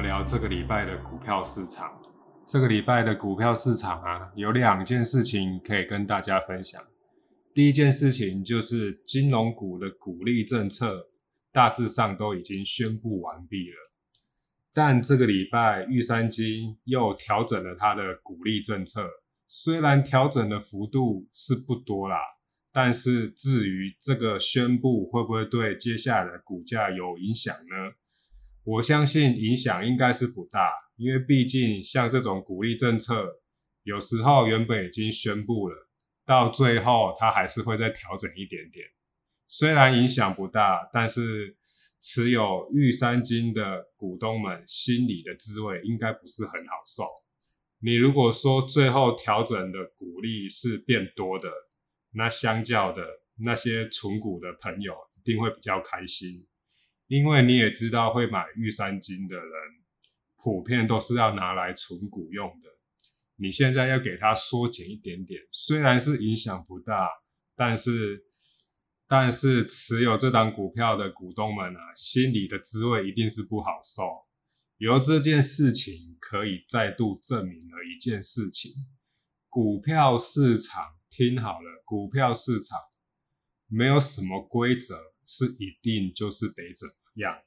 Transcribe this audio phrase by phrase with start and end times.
[0.00, 2.00] 聊聊这个礼拜的股票市场。
[2.46, 6.82] 这个礼拜的股票市场啊，有两件事情可以跟大家分享。
[7.52, 11.10] 第一件事情就是金融股的股利政策
[11.52, 13.76] 大致上都已经宣布完毕了，
[14.72, 19.06] 但这个礼拜玉山金又调整了它的股利政策，
[19.48, 22.16] 虽然调整的幅度是不多啦，
[22.72, 27.92] 但是至于这个宣布会不会对接下来的股价有影响呢？
[28.64, 33.40] 我相信影响应该是不大，因为毕竟像这种鼓励政策，
[33.82, 35.88] 有时候原本已经宣布了，
[36.26, 38.86] 到最后它还是会再调整一点点。
[39.48, 41.56] 虽然影响不大，但是
[42.00, 47.04] 持有玉山金的股东们心里的滋味应该不是很好受。
[47.82, 51.50] 你如果说最后调整的鼓励是变多的，
[52.12, 53.02] 那相较的
[53.38, 56.46] 那些存股的朋友一定会比较开心。
[57.10, 59.44] 因为你也知道，会买玉山金的人，
[60.36, 62.68] 普遍都是要拿来存股用的。
[63.34, 67.08] 你现在要给它缩减一点点，虽然是影响不大，
[67.56, 68.26] 但是，
[69.08, 74.28] 但是持有这档股票的股东们啊，心里的滋味一定是不好受。
[74.76, 78.70] 由这件事情可以再度证明了一件事情：
[79.48, 82.78] 股票市场，听好了，股票市场
[83.66, 84.94] 没有什么规则
[85.26, 86.88] 是一定就是得怎。
[87.20, 87.42] 样，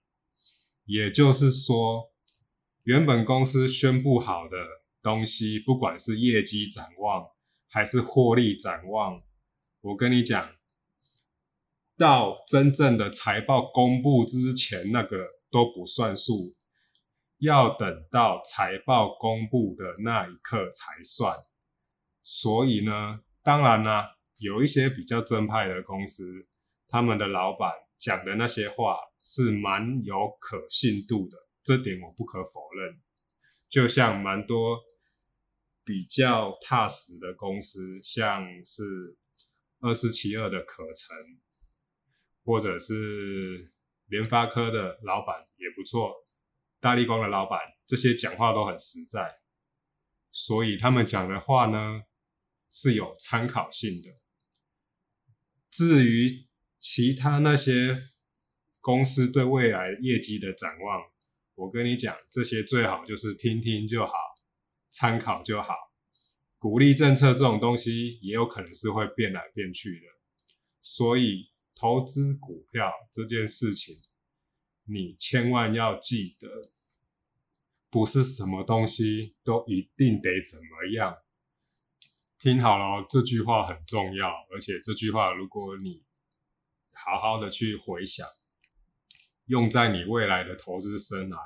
[0.85, 2.11] 也就是说，
[2.83, 4.57] 原本公司宣布好的
[5.01, 7.29] 东西，不管是业绩展望
[7.69, 9.21] 还是获利展望，
[9.81, 10.55] 我跟你讲，
[11.97, 16.55] 到真正的财报公布之前，那个都不算数，
[17.37, 21.37] 要等到财报公布的那一刻才算。
[22.21, 26.47] 所以呢，当然啦，有一些比较正派的公司，
[26.87, 27.71] 他们的老板。
[27.97, 33.01] 讲的那些话是蛮有可信度的，这点我不可否认。
[33.69, 34.79] 就像蛮多
[35.83, 39.17] 比较踏实的公司，像是
[39.79, 41.17] 二四七二的可成，
[42.45, 43.73] 或者是
[44.05, 46.27] 联发科的老板也不错，
[46.79, 49.39] 大力光的老板，这些讲话都很实在，
[50.31, 52.03] 所以他们讲的话呢
[52.69, 54.11] 是有参考性的。
[55.71, 56.47] 至于，
[56.83, 58.09] 其他那些
[58.81, 61.01] 公司对未来业绩的展望，
[61.55, 64.13] 我跟你讲，这些最好就是听听就好，
[64.89, 65.73] 参考就好。
[66.59, 70.05] 鼓励政策这种东西也有可能是会变来变去的，
[70.81, 73.95] 所以投资股票这件事情，
[74.83, 76.69] 你千万要记得，
[77.89, 81.15] 不是什么东西都一定得怎么样。
[82.37, 86.03] 听好了，这句话很重要，而且这句话如果你
[86.93, 88.27] 好好的去回想，
[89.45, 91.37] 用在你未来的投资生涯，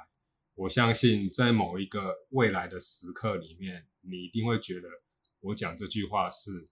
[0.56, 4.88] 我相信在某一个未来的时刻里面，你一定会觉得
[5.40, 6.69] 我讲这句话是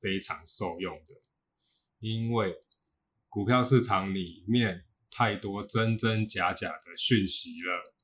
[0.00, 1.14] 非常受用的。
[1.98, 2.62] 因为
[3.28, 7.94] 股票市场里面太多真真假假的讯息了，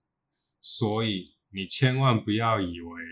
[0.60, 3.02] 所以你千万不要以为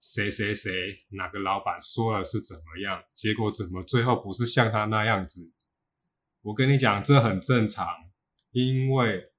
[0.00, 5.53] 谁谁谁哪个老板说了是怎么样，结果怎么最后不是像他那样子。
[6.44, 7.88] 我跟你讲，这很正常，
[8.50, 9.32] 因为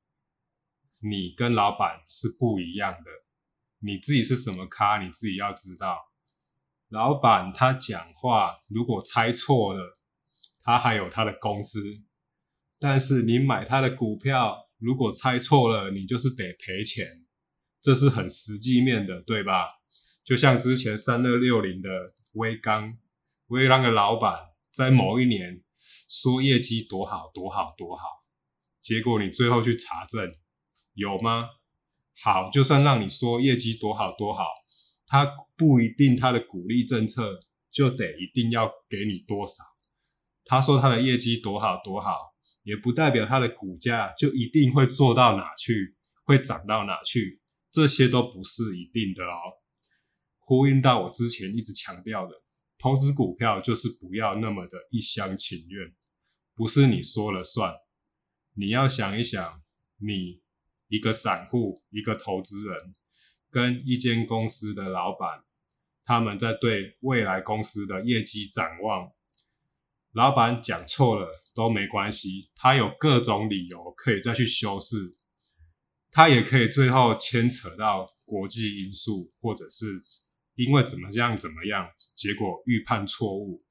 [1.02, 3.12] 你跟老板是不一样的。
[3.78, 6.00] 你自己是什么咖，你自己要知道。
[6.90, 10.00] 老板他讲话，如果猜错了，
[10.64, 11.80] 他还有他的公司；
[12.80, 17.06] 但是你买他的股票，如果猜错了，你就是得赔钱，
[17.80, 19.68] 这是很实际面的，对吧？
[20.24, 22.98] 就像之前三六六零的威刚，
[23.50, 24.40] 威刚的老板
[24.72, 25.62] 在某一年。
[26.08, 28.04] 说业绩多好多好多好，
[28.82, 30.32] 结果你最后去查证，
[30.94, 31.48] 有吗？
[32.22, 34.46] 好，就算让你说业绩多好多好，
[35.08, 37.40] 他不一定他的鼓励政策
[37.72, 39.64] 就得一定要给你多少。
[40.46, 42.16] 他说他的业绩多好多好，
[42.64, 47.42] 也不代表他的股价就一定会做到哪去，会涨到哪去，
[47.72, 49.38] 这些都不是一定的哦。
[50.40, 52.45] 呼应到我之前一直强调的。
[52.78, 55.96] 投资股票就是不要那么的一厢情愿，
[56.54, 57.74] 不是你说了算。
[58.54, 59.64] 你要想一想，
[59.98, 60.42] 你
[60.88, 62.94] 一个散户、一个投资人，
[63.50, 65.46] 跟一间公司的老板，
[66.04, 69.12] 他们在对未来公司的业绩展望，
[70.12, 75.18] 老板讲错了都没关系，他有各种理由可以再去修饰，
[76.12, 80.25] 他也可以最后牵扯到国际因素或者是。
[80.56, 83.64] 因为怎么样怎么样，结果预判错误，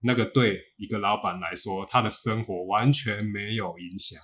[0.00, 4.18] 那个对一个老板来说，他的生活完全没有影响。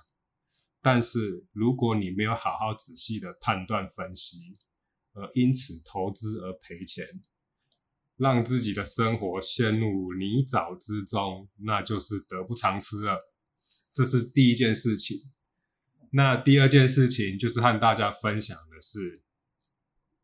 [0.81, 4.57] 但是如果你没有好好仔细的判断分析，
[5.13, 7.05] 而因此投资而赔钱，
[8.15, 13.19] 让自己的生活陷入泥沼之中，那就是得不偿失了。
[13.93, 15.17] 这是第一件事情。
[16.11, 19.23] 那第二件事情就是和大家分享的是，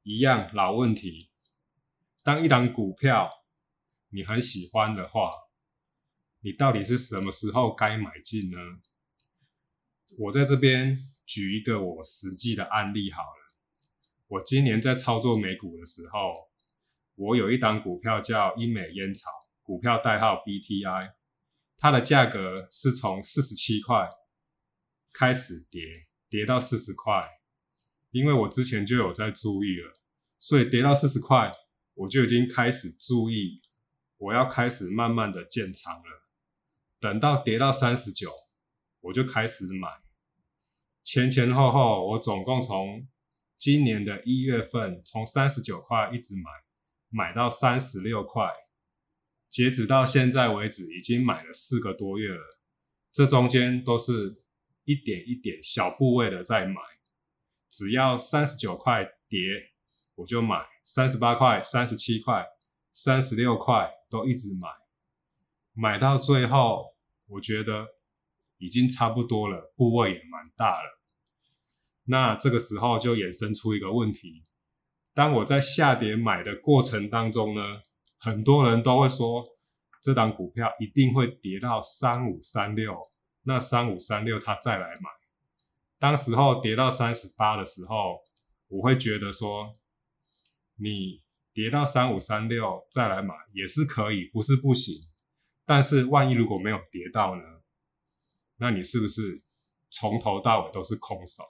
[0.03, 1.29] 一样老问题。
[2.25, 3.29] 当一档股票
[4.09, 5.31] 你很喜欢的话，
[6.39, 8.57] 你到底是什么时候该买进呢？
[10.17, 13.53] 我在这边举一个我实际的案例好了。
[14.25, 16.49] 我今年在操作美股的时候，
[17.13, 19.29] 我有一档股票叫英美烟草，
[19.61, 21.11] 股票代号 BTI，
[21.77, 24.09] 它的价格是从四十七块
[25.13, 25.79] 开始跌，
[26.27, 27.29] 跌到四十块。
[28.09, 29.93] 因为我之前就有在注意了，
[30.39, 31.53] 所以跌到四十块，
[31.95, 33.61] 我就已经开始注意，
[34.17, 36.29] 我要开始慢慢的建仓了。
[36.99, 38.31] 等到跌到三十九，
[39.01, 39.87] 我就开始买，
[41.03, 43.07] 前前后后我总共从
[43.57, 46.49] 今年的一月份从三十九块一直买，
[47.09, 48.51] 买到三十六块，
[49.49, 52.59] 截止到现在为止，已经买了四个多月了。
[53.11, 54.43] 这中间都是
[54.83, 56.81] 一点一点小部位的在买，
[57.69, 59.73] 只要三十九块跌，
[60.15, 62.45] 我就买；三十八块、三十七块、
[62.93, 64.69] 三十六块都一直买，
[65.73, 66.93] 买到最后，
[67.27, 67.87] 我觉得
[68.59, 71.01] 已经差不多了，部位也蛮大了。
[72.05, 74.43] 那这个时候就衍生出一个问题：
[75.15, 77.81] 当我在下跌买的过程当中呢，
[78.19, 79.43] 很多人都会说
[80.03, 82.95] 这档股票一定会跌到三五三六，
[83.41, 85.09] 那三五三六他再来买。
[85.97, 88.19] 当时候跌到三十八的时候，
[88.67, 89.75] 我会觉得说，
[90.75, 91.23] 你
[91.53, 94.93] 跌到三五三六再来买也是可以，不是不行。
[95.65, 97.43] 但是万一如果没有跌到呢，
[98.57, 99.41] 那你是不是
[99.89, 101.43] 从头到尾都是空手？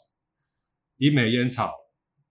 [0.98, 1.74] 英美烟草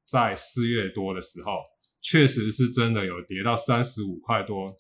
[0.04, 1.58] 在四月多的时候，
[2.00, 4.76] 确实是真的有跌到三十五块多，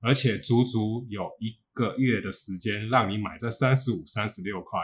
[0.00, 4.80] 而且足足有一个月的时间让你买在三十五、三十六块，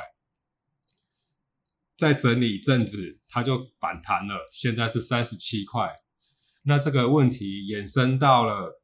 [1.97, 6.01] 再整理一阵子，它就反弹了，现在是三十七块。
[6.63, 8.83] 那这个问题衍生到了，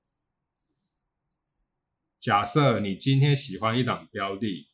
[2.19, 4.69] 假设你今天喜欢一档标的，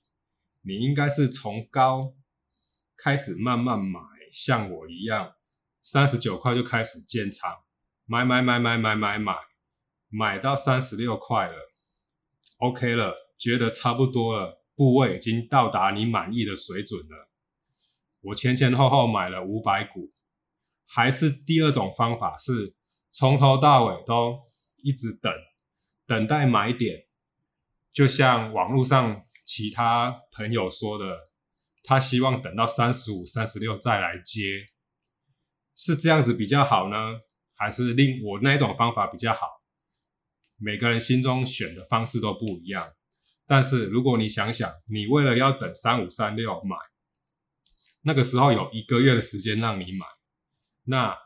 [0.62, 2.14] 你应该是从高
[2.96, 4.00] 开始慢慢买。
[4.30, 5.34] 像我一样，
[5.82, 7.64] 三十九块就开始建仓，
[8.06, 9.34] 买买买买买买买，
[10.08, 11.54] 买到三十六块了
[12.56, 17.28] ，OK 了，觉得差不多了，部位已经到达你满意的水准了。
[18.22, 20.12] 我前前后后买了五百股，
[20.86, 22.74] 还是第二种方法，是
[23.12, 24.40] 从头到尾都
[24.82, 25.32] 一直等，
[26.06, 27.04] 等待买点，
[27.92, 31.30] 就像网络上其他朋友说的。
[31.84, 34.68] 他希望等到三十五、三十六再来接，
[35.74, 37.22] 是这样子比较好呢，
[37.56, 39.48] 还是另我那一种方法比较好？
[40.58, 42.92] 每个人心中选的方式都不一样。
[43.48, 46.76] 但是如果你想想，你为了要等三五、三六买，
[48.02, 50.06] 那个时候有一个月的时间让你买，
[50.84, 51.18] 那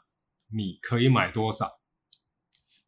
[0.49, 1.71] 你可以买多少？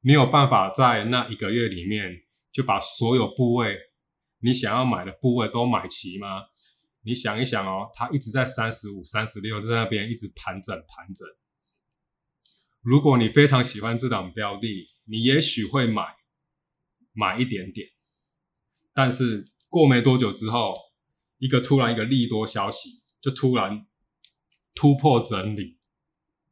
[0.01, 2.23] 你有办法在那一个月里面
[2.53, 3.77] 就把所有部位
[4.41, 6.45] 你想要买的部位都买齐吗？
[7.03, 11.27] 你想一想哦，它一直在三十五、三十六在那边一直盘整盘整。
[12.81, 16.05] 如果你非常喜欢这档标的，你也许会买
[17.13, 17.89] 买一点点，
[18.95, 20.73] 但是过没多久之后，
[21.39, 22.91] 一个突然一个利多消息
[23.21, 23.87] 就突然
[24.75, 25.79] 突破整理，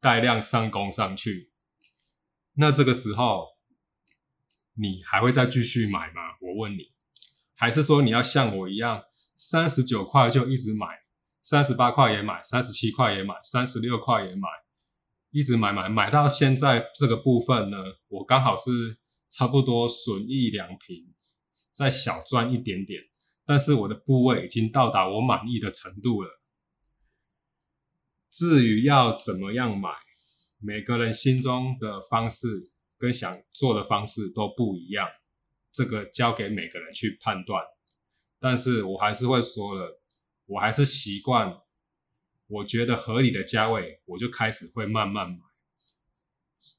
[0.01, 1.53] 带量上攻上去，
[2.59, 3.49] 那这个时候
[4.75, 6.37] 你还会再继续买吗？
[6.41, 6.93] 我问你，
[7.55, 9.03] 还是说你要像我一样？
[9.37, 10.87] 三十九块就一直买，
[11.43, 14.49] 三十八块也买，三十七块也买，三十六块也买，
[15.31, 17.77] 一直买买买到现在这个部分呢，
[18.09, 18.99] 我刚好是
[19.29, 21.15] 差不多损益两平，
[21.71, 23.03] 再小赚一点点，
[23.45, 26.41] 但是我的部位已经到达我满意的程度了。
[28.31, 29.91] 至于要怎么样买，
[30.67, 35.09] 每个人心中的方式跟想做的方式都不一样，
[35.71, 37.63] 这个交给每个人去判断。
[38.41, 40.01] 但是我还是会说了，
[40.47, 41.57] 我还是习惯，
[42.49, 45.37] 我觉得合理的价位，我就开始会慢慢买。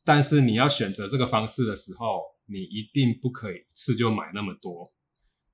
[0.04, 4.94] 但是你要选择这个方式的时候，你一定不可以一次就买那么多，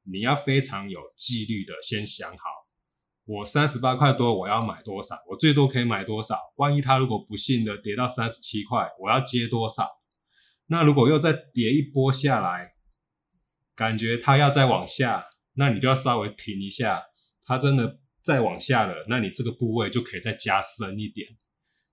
[0.06, 2.63] 你要非常有纪律的先想好，
[3.26, 6.38] 我三十八块多我要买多少，我最多可以买多少。
[6.58, 9.88] 万一它如果不幸的跌到三十七块，我要接多少？
[10.68, 12.74] 那如果又再跌一波下来，
[13.76, 15.28] 感觉它要再往下。
[15.56, 17.04] 那你就要稍微停一下，
[17.46, 21.38] 它真的再往下了，那你这个部位就可以再加深一点。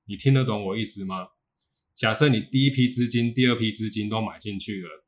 [0.07, 1.29] 你听得懂我意思吗？
[1.95, 5.05] 假设你第一批资金、第二批资金都买进去了，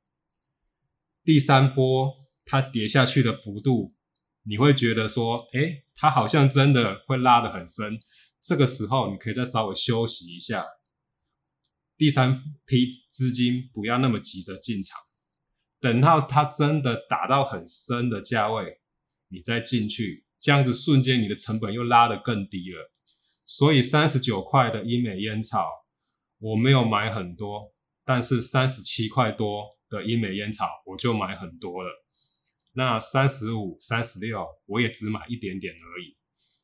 [1.25, 2.13] 第三波
[2.45, 3.95] 它跌下去的幅度，
[4.45, 8.01] 你会觉得说，哎，它好像真的会拉得很深。
[8.41, 10.67] 这个时候你可以再稍微休息一下，
[11.97, 14.99] 第三批资金不要那么急着进场，
[15.79, 18.81] 等到它真的打到很深的价位，
[19.29, 22.91] 你再进去，这样子瞬间你的成本又拉得更低了。
[23.47, 25.69] 所以三十九块的英美烟草
[26.39, 27.73] 我没有买很多，
[28.05, 32.02] 但是三十七块多的英美烟草我就买很多了。
[32.73, 36.17] 那三十五、三十六我也只买一点点而已，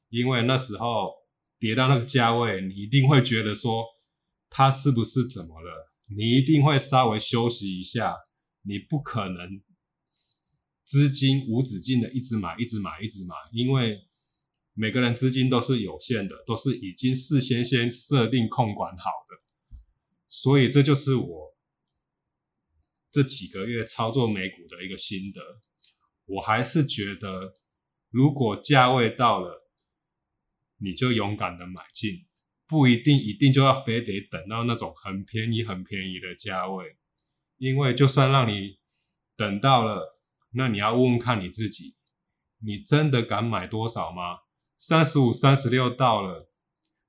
[0.08, 1.16] 因为那时候。
[1.60, 3.84] 跌到那个价位，你一定会觉得说
[4.48, 5.90] 它是不是怎么了？
[6.08, 8.14] 你一定会稍微休息一下，
[8.62, 9.60] 你不可能
[10.84, 14.06] 资金无止境的一直买、一直买、一直买，因为
[14.72, 19.76] 每个人资金都是有限的，都是已经事先先设定控管好的，
[20.28, 21.56] 所以这就是我
[23.10, 25.40] 这几个月操作美股的一个心得。
[26.28, 27.54] 我还是觉得，
[28.10, 29.64] 如果价位到了。
[30.80, 32.24] 你就勇敢的买进，
[32.68, 36.96] 不一定一定就要非得等到那种很便宜很便宜的价位，
[37.56, 38.78] 因为就算让你
[39.36, 40.20] 等到了，
[40.52, 41.96] 那你要问问看你自己，
[42.60, 44.42] 你真的敢买多少吗？
[44.78, 46.48] 三十五、三十六到了，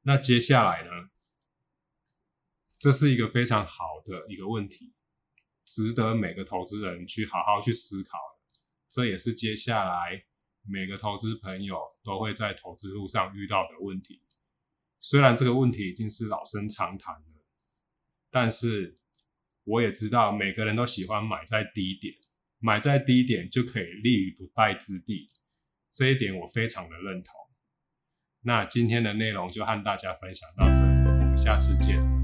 [0.02, 1.12] 那接下来呢？
[2.80, 4.96] 这是一个非常好的一个问题，
[5.64, 8.18] 值得每个投资人去好好去思考。
[8.90, 10.26] 这也是接下来。
[10.72, 14.22] 每个投资朋友都会在投资路上遇到的问题，
[15.00, 17.46] 虽然这个问题已经是老生常谈了，
[18.30, 19.00] 但是
[19.64, 22.14] 我也知道每个人都喜欢买在低点，
[22.60, 25.32] 买在低点就可以立于不败之地，
[25.90, 27.34] 这一点我非常的认同。
[28.42, 32.19] 那今天的内容就和大家分享到这里，我们下次见。